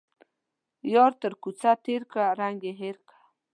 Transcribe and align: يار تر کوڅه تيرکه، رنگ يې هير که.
يار 0.93 1.11
تر 1.21 1.33
کوڅه 1.41 1.71
تيرکه، 1.85 2.23
رنگ 2.39 2.59
يې 2.67 2.73
هير 2.81 2.95
که. 3.07 3.15